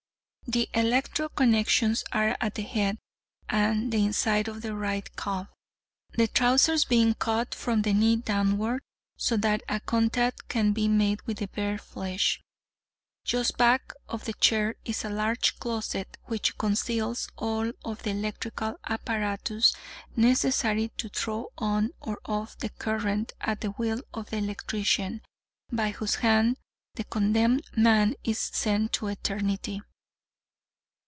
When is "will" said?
23.77-24.01